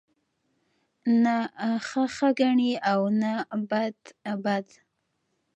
نه 1.23 1.35
ښه 1.87 2.03
ښه 2.15 2.29
گڼي 2.39 2.71
او 2.91 3.01
نه 3.21 3.33
بد 3.69 3.97
بد 4.43 4.67